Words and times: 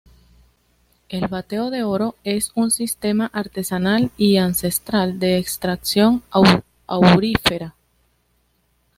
El 1.09 1.27
bateo 1.27 1.69
de 1.69 1.83
oro 1.83 2.15
es 2.23 2.51
un 2.55 2.71
sistema 2.71 3.27
artesanal 3.31 4.09
y 4.17 4.37
ancestral 4.37 5.19
de 5.19 5.37
extracción 5.37 6.23
aurífera. 6.87 7.75